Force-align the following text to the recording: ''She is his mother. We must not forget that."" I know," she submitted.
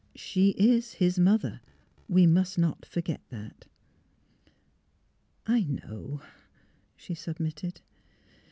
''She 0.31 0.55
is 0.57 0.93
his 0.93 1.19
mother. 1.19 1.61
We 2.09 2.25
must 2.25 2.57
not 2.57 2.87
forget 2.87 3.21
that."" 3.29 3.67
I 5.45 5.61
know," 5.65 6.23
she 6.95 7.13
submitted. 7.13 7.81